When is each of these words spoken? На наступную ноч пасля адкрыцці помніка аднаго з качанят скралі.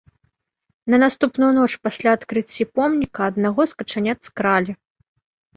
На 0.93 0.97
наступную 1.03 1.49
ноч 1.57 1.67
пасля 1.87 2.09
адкрыцці 2.19 2.67
помніка 2.79 3.19
аднаго 3.33 3.61
з 3.73 3.79
качанят 3.83 4.19
скралі. 4.31 4.71